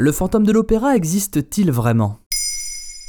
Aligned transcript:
Le 0.00 0.12
fantôme 0.12 0.46
de 0.46 0.52
l'opéra 0.52 0.94
existe-t-il 0.94 1.72
vraiment? 1.72 2.20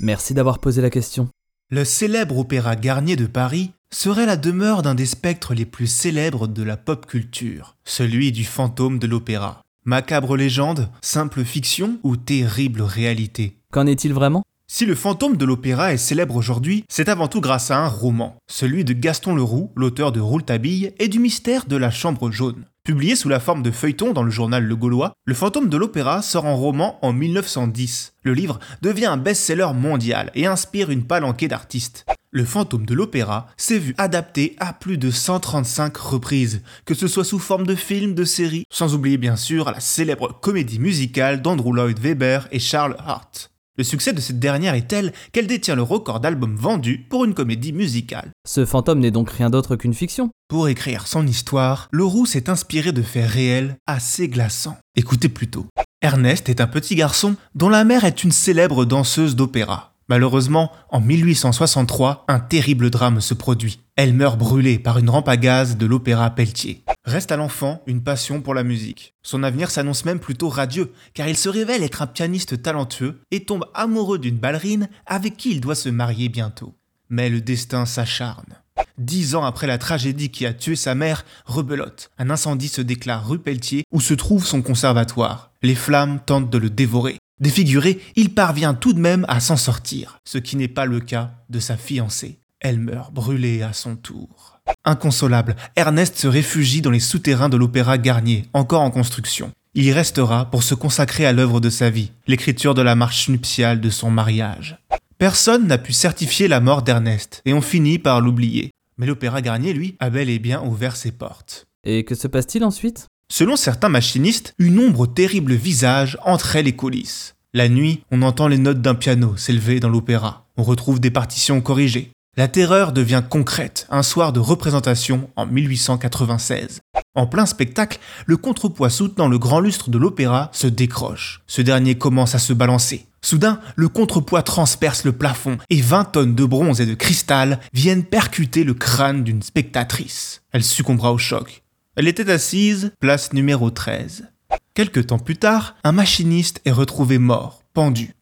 Merci 0.00 0.32
d'avoir 0.32 0.58
posé 0.58 0.80
la 0.80 0.88
question. 0.88 1.28
Le 1.70 1.84
célèbre 1.84 2.38
opéra 2.38 2.76
Garnier 2.76 3.14
de 3.14 3.26
Paris 3.26 3.72
serait 3.92 4.24
la 4.24 4.38
demeure 4.38 4.80
d'un 4.80 4.94
des 4.94 5.04
spectres 5.04 5.52
les 5.52 5.66
plus 5.66 5.86
célèbres 5.86 6.46
de 6.46 6.62
la 6.62 6.78
pop 6.78 7.04
culture, 7.04 7.76
celui 7.84 8.32
du 8.32 8.42
fantôme 8.42 8.98
de 8.98 9.06
l'opéra. 9.06 9.60
Macabre 9.84 10.34
légende, 10.34 10.88
simple 11.02 11.44
fiction 11.44 11.98
ou 12.04 12.16
terrible 12.16 12.80
réalité? 12.80 13.58
Qu'en 13.70 13.86
est-il 13.86 14.14
vraiment? 14.14 14.42
Si 14.66 14.86
le 14.86 14.94
fantôme 14.94 15.36
de 15.36 15.44
l'opéra 15.44 15.92
est 15.92 15.98
célèbre 15.98 16.36
aujourd'hui, 16.36 16.84
c'est 16.88 17.10
avant 17.10 17.28
tout 17.28 17.42
grâce 17.42 17.70
à 17.70 17.78
un 17.78 17.88
roman, 17.88 18.38
celui 18.50 18.84
de 18.84 18.94
Gaston 18.94 19.34
Leroux, 19.34 19.72
l'auteur 19.76 20.10
de 20.10 20.20
Rouletabille 20.20 20.94
et 20.98 21.08
du 21.08 21.18
mystère 21.18 21.66
de 21.66 21.76
la 21.76 21.90
chambre 21.90 22.30
jaune. 22.30 22.64
Publié 22.88 23.16
sous 23.16 23.28
la 23.28 23.38
forme 23.38 23.62
de 23.62 23.70
feuilleton 23.70 24.14
dans 24.14 24.22
le 24.22 24.30
journal 24.30 24.64
Le 24.64 24.74
Gaulois, 24.74 25.12
Le 25.26 25.34
fantôme 25.34 25.68
de 25.68 25.76
l'opéra 25.76 26.22
sort 26.22 26.46
en 26.46 26.56
roman 26.56 26.98
en 27.02 27.12
1910. 27.12 28.14
Le 28.22 28.32
livre 28.32 28.58
devient 28.80 29.04
un 29.04 29.18
best-seller 29.18 29.74
mondial 29.74 30.30
et 30.34 30.46
inspire 30.46 30.88
une 30.88 31.04
palanquée 31.04 31.48
d'artistes. 31.48 32.06
Le 32.30 32.46
fantôme 32.46 32.86
de 32.86 32.94
l'opéra 32.94 33.46
s'est 33.58 33.78
vu 33.78 33.94
adapté 33.98 34.56
à 34.58 34.72
plus 34.72 34.96
de 34.96 35.10
135 35.10 35.94
reprises, 35.98 36.62
que 36.86 36.94
ce 36.94 37.08
soit 37.08 37.24
sous 37.26 37.38
forme 37.38 37.66
de 37.66 37.74
films, 37.74 38.14
de 38.14 38.24
séries, 38.24 38.64
sans 38.70 38.94
oublier 38.94 39.18
bien 39.18 39.36
sûr 39.36 39.70
la 39.70 39.80
célèbre 39.80 40.40
comédie 40.40 40.78
musicale 40.78 41.42
d'Andrew 41.42 41.74
Lloyd 41.74 41.98
Webber 41.98 42.40
et 42.52 42.58
Charles 42.58 42.96
Hart. 43.00 43.50
Le 43.78 43.84
succès 43.84 44.12
de 44.12 44.20
cette 44.20 44.40
dernière 44.40 44.74
est 44.74 44.88
tel 44.88 45.12
qu'elle 45.30 45.46
détient 45.46 45.76
le 45.76 45.82
record 45.82 46.18
d'albums 46.18 46.56
vendus 46.56 47.06
pour 47.08 47.24
une 47.24 47.32
comédie 47.32 47.72
musicale. 47.72 48.32
Ce 48.44 48.66
fantôme 48.66 48.98
n'est 48.98 49.12
donc 49.12 49.30
rien 49.30 49.50
d'autre 49.50 49.76
qu'une 49.76 49.94
fiction. 49.94 50.30
Pour 50.48 50.66
écrire 50.66 51.06
son 51.06 51.24
histoire, 51.24 51.88
Leroux 51.92 52.26
s'est 52.26 52.50
inspiré 52.50 52.90
de 52.90 53.02
faits 53.02 53.30
réels 53.30 53.76
assez 53.86 54.26
glaçants. 54.26 54.76
Écoutez 54.96 55.28
plutôt. 55.28 55.66
Ernest 56.02 56.48
est 56.48 56.60
un 56.60 56.66
petit 56.66 56.96
garçon 56.96 57.36
dont 57.54 57.68
la 57.68 57.84
mère 57.84 58.04
est 58.04 58.24
une 58.24 58.32
célèbre 58.32 58.84
danseuse 58.84 59.36
d'opéra. 59.36 59.92
Malheureusement, 60.08 60.72
en 60.90 61.00
1863, 61.00 62.24
un 62.26 62.40
terrible 62.40 62.90
drame 62.90 63.20
se 63.20 63.34
produit. 63.34 63.78
Elle 63.94 64.12
meurt 64.12 64.38
brûlée 64.38 64.80
par 64.80 64.98
une 64.98 65.10
rampe 65.10 65.28
à 65.28 65.36
gaz 65.36 65.76
de 65.76 65.86
l'opéra 65.86 66.30
Pelletier. 66.30 66.82
Reste 67.08 67.32
à 67.32 67.38
l'enfant 67.38 67.80
une 67.86 68.02
passion 68.02 68.42
pour 68.42 68.52
la 68.52 68.62
musique. 68.62 69.14
Son 69.22 69.42
avenir 69.42 69.70
s'annonce 69.70 70.04
même 70.04 70.18
plutôt 70.18 70.50
radieux, 70.50 70.92
car 71.14 71.26
il 71.26 71.38
se 71.38 71.48
révèle 71.48 71.82
être 71.82 72.02
un 72.02 72.06
pianiste 72.06 72.60
talentueux 72.60 73.22
et 73.30 73.46
tombe 73.46 73.64
amoureux 73.72 74.18
d'une 74.18 74.36
ballerine 74.36 74.90
avec 75.06 75.38
qui 75.38 75.52
il 75.52 75.62
doit 75.62 75.74
se 75.74 75.88
marier 75.88 76.28
bientôt. 76.28 76.74
Mais 77.08 77.30
le 77.30 77.40
destin 77.40 77.86
s'acharne. 77.86 78.58
Dix 78.98 79.34
ans 79.34 79.44
après 79.44 79.66
la 79.66 79.78
tragédie 79.78 80.28
qui 80.28 80.44
a 80.44 80.52
tué 80.52 80.76
sa 80.76 80.94
mère, 80.94 81.24
rebelote. 81.46 82.10
Un 82.18 82.28
incendie 82.28 82.68
se 82.68 82.82
déclare 82.82 83.26
rue 83.26 83.38
Pelletier 83.38 83.84
où 83.90 84.02
se 84.02 84.12
trouve 84.12 84.44
son 84.44 84.60
conservatoire. 84.60 85.52
Les 85.62 85.76
flammes 85.76 86.20
tentent 86.26 86.50
de 86.50 86.58
le 86.58 86.68
dévorer. 86.68 87.16
Défiguré, 87.40 88.02
il 88.16 88.34
parvient 88.34 88.74
tout 88.74 88.92
de 88.92 89.00
même 89.00 89.24
à 89.28 89.40
s'en 89.40 89.56
sortir, 89.56 90.18
ce 90.26 90.36
qui 90.36 90.56
n'est 90.56 90.68
pas 90.68 90.84
le 90.84 91.00
cas 91.00 91.30
de 91.48 91.58
sa 91.58 91.78
fiancée. 91.78 92.38
Elle 92.68 92.80
meurt 92.80 93.14
brûlée 93.14 93.62
à 93.62 93.72
son 93.72 93.96
tour. 93.96 94.60
Inconsolable, 94.84 95.56
Ernest 95.74 96.18
se 96.18 96.26
réfugie 96.26 96.82
dans 96.82 96.90
les 96.90 97.00
souterrains 97.00 97.48
de 97.48 97.56
l'opéra 97.56 97.96
Garnier, 97.96 98.44
encore 98.52 98.82
en 98.82 98.90
construction. 98.90 99.52
Il 99.72 99.84
y 99.84 99.92
restera 99.92 100.50
pour 100.50 100.62
se 100.62 100.74
consacrer 100.74 101.24
à 101.24 101.32
l'œuvre 101.32 101.60
de 101.60 101.70
sa 101.70 101.88
vie, 101.88 102.12
l'écriture 102.26 102.74
de 102.74 102.82
la 102.82 102.94
marche 102.94 103.30
nuptiale 103.30 103.80
de 103.80 103.88
son 103.88 104.10
mariage. 104.10 104.76
Personne 105.16 105.66
n'a 105.66 105.78
pu 105.78 105.94
certifier 105.94 106.46
la 106.46 106.60
mort 106.60 106.82
d'Ernest, 106.82 107.40
et 107.46 107.54
on 107.54 107.62
finit 107.62 107.98
par 107.98 108.20
l'oublier. 108.20 108.70
Mais 108.98 109.06
l'opéra 109.06 109.40
Garnier, 109.40 109.72
lui, 109.72 109.96
a 109.98 110.10
bel 110.10 110.28
et 110.28 110.38
bien 110.38 110.62
ouvert 110.62 110.96
ses 110.96 111.12
portes. 111.12 111.64
Et 111.84 112.04
que 112.04 112.14
se 112.14 112.28
passe-t-il 112.28 112.64
ensuite? 112.64 113.06
Selon 113.32 113.56
certains 113.56 113.88
machinistes, 113.88 114.52
une 114.58 114.78
ombre 114.78 115.06
terrible 115.06 115.54
visage 115.54 116.18
entrait 116.22 116.62
les 116.62 116.76
coulisses. 116.76 117.34
La 117.54 117.70
nuit, 117.70 118.02
on 118.10 118.20
entend 118.20 118.46
les 118.46 118.58
notes 118.58 118.82
d'un 118.82 118.94
piano 118.94 119.38
s'élever 119.38 119.80
dans 119.80 119.88
l'opéra. 119.88 120.44
On 120.58 120.62
retrouve 120.62 121.00
des 121.00 121.10
partitions 121.10 121.62
corrigées. 121.62 122.10
La 122.38 122.46
terreur 122.46 122.92
devient 122.92 123.24
concrète 123.28 123.88
un 123.90 124.04
soir 124.04 124.32
de 124.32 124.38
représentation 124.38 125.28
en 125.34 125.44
1896. 125.44 126.82
En 127.16 127.26
plein 127.26 127.46
spectacle, 127.46 127.98
le 128.26 128.36
contrepoids 128.36 128.90
soutenant 128.90 129.26
le 129.26 129.40
grand 129.40 129.58
lustre 129.58 129.90
de 129.90 129.98
l'opéra 129.98 130.48
se 130.52 130.68
décroche. 130.68 131.42
Ce 131.48 131.62
dernier 131.62 131.98
commence 131.98 132.36
à 132.36 132.38
se 132.38 132.52
balancer. 132.52 133.08
Soudain, 133.22 133.58
le 133.74 133.88
contrepoids 133.88 134.44
transperce 134.44 135.02
le 135.02 135.10
plafond 135.10 135.58
et 135.68 135.80
20 135.80 136.04
tonnes 136.04 136.36
de 136.36 136.44
bronze 136.44 136.80
et 136.80 136.86
de 136.86 136.94
cristal 136.94 137.58
viennent 137.72 138.04
percuter 138.04 138.62
le 138.62 138.74
crâne 138.74 139.24
d'une 139.24 139.42
spectatrice. 139.42 140.42
Elle 140.52 140.62
succombera 140.62 141.12
au 141.12 141.18
choc. 141.18 141.64
Elle 141.96 142.06
était 142.06 142.30
assise, 142.30 142.92
place 143.00 143.32
numéro 143.32 143.72
13. 143.72 144.28
Quelque 144.74 145.00
temps 145.00 145.18
plus 145.18 145.38
tard, 145.38 145.74
un 145.82 145.90
machiniste 145.90 146.60
est 146.64 146.70
retrouvé 146.70 147.18
mort, 147.18 147.64
pendu. 147.74 148.14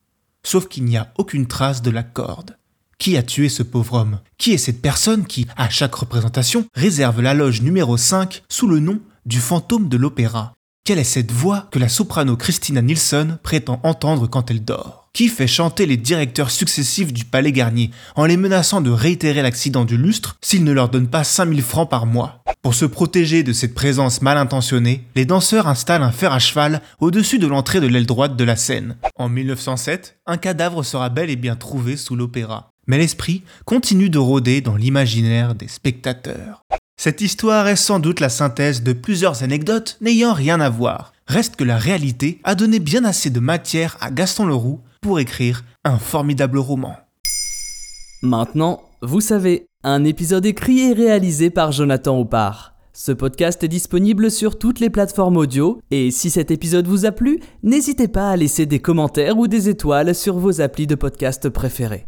Sauf 0.42 0.68
qu'il 0.68 0.84
n'y 0.84 0.96
a 0.96 1.12
aucune 1.18 1.46
trace 1.46 1.82
de 1.82 1.90
la 1.90 2.02
corde. 2.02 2.56
Qui 2.98 3.16
a 3.16 3.22
tué 3.22 3.48
ce 3.48 3.62
pauvre 3.62 3.94
homme? 3.94 4.20
Qui 4.38 4.52
est 4.52 4.58
cette 4.58 4.82
personne 4.82 5.26
qui, 5.26 5.46
à 5.56 5.68
chaque 5.68 5.94
représentation, 5.94 6.66
réserve 6.74 7.20
la 7.20 7.34
loge 7.34 7.62
numéro 7.62 7.96
5 7.96 8.42
sous 8.48 8.66
le 8.66 8.80
nom 8.80 9.00
du 9.26 9.38
fantôme 9.38 9.88
de 9.88 9.96
l'opéra? 9.96 10.54
Quelle 10.84 10.98
est 10.98 11.04
cette 11.04 11.30
voix 11.30 11.68
que 11.70 11.78
la 11.78 11.88
soprano 11.88 12.36
Christina 12.36 12.82
Nilsson 12.82 13.38
prétend 13.42 13.80
entendre 13.82 14.26
quand 14.26 14.50
elle 14.50 14.64
dort? 14.64 15.08
Qui 15.12 15.28
fait 15.28 15.46
chanter 15.46 15.86
les 15.86 15.96
directeurs 15.96 16.50
successifs 16.50 17.12
du 17.12 17.24
Palais 17.24 17.52
Garnier 17.52 17.90
en 18.16 18.24
les 18.24 18.36
menaçant 18.36 18.80
de 18.80 18.90
réitérer 18.90 19.42
l'accident 19.42 19.84
du 19.84 19.96
lustre 19.96 20.36
s'ils 20.42 20.64
ne 20.64 20.72
leur 20.72 20.88
donnent 20.88 21.08
pas 21.08 21.24
5000 21.24 21.62
francs 21.62 21.88
par 21.88 22.06
mois? 22.06 22.42
Pour 22.62 22.74
se 22.74 22.84
protéger 22.84 23.42
de 23.42 23.52
cette 23.52 23.74
présence 23.74 24.20
mal 24.20 24.36
intentionnée, 24.36 25.04
les 25.14 25.24
danseurs 25.24 25.68
installent 25.68 26.02
un 26.02 26.12
fer 26.12 26.32
à 26.32 26.38
cheval 26.38 26.82
au-dessus 26.98 27.38
de 27.38 27.46
l'entrée 27.46 27.80
de 27.80 27.86
l'aile 27.86 28.06
droite 28.06 28.36
de 28.36 28.44
la 28.44 28.56
scène. 28.56 28.96
En 29.16 29.28
1907, 29.28 30.18
un 30.26 30.36
cadavre 30.36 30.82
sera 30.82 31.08
bel 31.08 31.30
et 31.30 31.36
bien 31.36 31.56
trouvé 31.56 31.96
sous 31.96 32.16
l'opéra. 32.16 32.72
Mais 32.86 32.98
l'esprit 32.98 33.42
continue 33.64 34.10
de 34.10 34.18
rôder 34.18 34.60
dans 34.60 34.76
l'imaginaire 34.76 35.54
des 35.54 35.68
spectateurs. 35.68 36.62
Cette 36.98 37.20
histoire 37.20 37.68
est 37.68 37.76
sans 37.76 37.98
doute 37.98 38.20
la 38.20 38.28
synthèse 38.28 38.82
de 38.82 38.92
plusieurs 38.92 39.42
anecdotes 39.42 39.98
n'ayant 40.00 40.32
rien 40.32 40.60
à 40.60 40.70
voir. 40.70 41.12
Reste 41.26 41.56
que 41.56 41.64
la 41.64 41.76
réalité 41.76 42.40
a 42.44 42.54
donné 42.54 42.78
bien 42.78 43.04
assez 43.04 43.30
de 43.30 43.40
matière 43.40 43.96
à 44.00 44.10
Gaston 44.10 44.46
Leroux 44.46 44.80
pour 45.02 45.20
écrire 45.20 45.64
un 45.84 45.98
formidable 45.98 46.58
roman. 46.58 46.96
Maintenant, 48.22 48.82
vous 49.02 49.20
savez, 49.20 49.66
un 49.84 50.04
épisode 50.04 50.46
écrit 50.46 50.80
et 50.80 50.92
réalisé 50.92 51.50
par 51.50 51.72
Jonathan 51.72 52.18
Oppard. 52.18 52.74
Ce 52.92 53.12
podcast 53.12 53.62
est 53.62 53.68
disponible 53.68 54.30
sur 54.30 54.58
toutes 54.58 54.80
les 54.80 54.88
plateformes 54.88 55.36
audio 55.36 55.80
et 55.90 56.10
si 56.10 56.30
cet 56.30 56.50
épisode 56.50 56.86
vous 56.86 57.04
a 57.04 57.12
plu, 57.12 57.40
n'hésitez 57.62 58.08
pas 58.08 58.30
à 58.30 58.36
laisser 58.36 58.64
des 58.64 58.78
commentaires 58.78 59.36
ou 59.36 59.48
des 59.48 59.68
étoiles 59.68 60.14
sur 60.14 60.38
vos 60.38 60.62
applis 60.62 60.86
de 60.86 60.94
podcast 60.94 61.50
préférés. 61.50 62.06